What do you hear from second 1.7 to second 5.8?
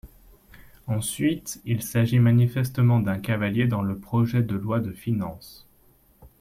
s’agit manifestement d’un cavalier dans le projet de loi de finances.